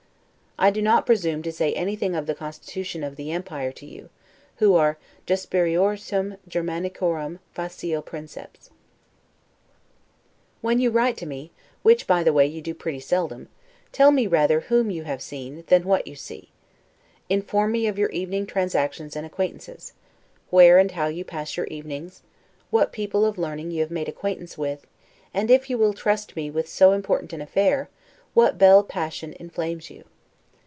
I 0.59 0.69
do 0.69 0.79
not 0.79 1.07
presume 1.07 1.41
to 1.43 1.51
say 1.51 1.73
anything 1.73 2.13
of 2.13 2.27
the 2.27 2.35
constitution 2.35 3.03
of 3.03 3.15
the 3.15 3.31
empire 3.31 3.71
to 3.71 3.83
you, 3.85 4.11
who 4.57 4.75
are 4.75 4.99
'jurisperitorum 5.25 6.37
Germanicorum 6.47 7.39
facile 7.51 8.03
princeps'. 8.03 8.69
When 10.61 10.79
you 10.79 10.91
write 10.91 11.17
to 11.17 11.25
me, 11.25 11.49
which, 11.81 12.05
by 12.05 12.21
the 12.21 12.33
way, 12.33 12.45
you 12.45 12.61
do 12.61 12.75
pretty 12.75 12.99
seldom, 12.99 13.47
tell 13.91 14.11
me 14.11 14.27
rather 14.27 14.59
whom 14.59 14.91
you 14.91 15.03
see, 15.17 15.61
than 15.65 15.83
what 15.83 16.05
you 16.05 16.15
see. 16.15 16.49
Inform 17.27 17.71
me 17.71 17.87
of 17.87 17.97
your 17.97 18.09
evening 18.11 18.45
transactions 18.45 19.15
and 19.15 19.25
acquaintances; 19.25 19.93
where, 20.51 20.77
and 20.77 20.91
how 20.91 21.07
you 21.07 21.25
pass 21.25 21.57
your 21.57 21.65
evenings; 21.71 22.21
what 22.69 22.91
people 22.91 23.25
of 23.25 23.39
learning 23.39 23.71
you 23.71 23.81
have 23.81 23.89
made 23.89 24.09
acquaintance 24.09 24.59
with; 24.59 24.85
and, 25.33 25.49
if 25.49 25.71
you 25.71 25.79
will 25.79 25.93
trust 25.93 26.35
me 26.35 26.51
with 26.51 26.67
so 26.69 26.91
important 26.91 27.33
an 27.33 27.41
affair, 27.41 27.89
what 28.35 28.59
belle 28.59 28.83
passion 28.83 29.33
inflames 29.39 29.89
you. 29.89 30.03